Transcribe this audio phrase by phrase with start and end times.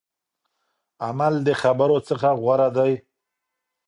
[1.07, 2.91] عمل د خبرو څخه غوره دی.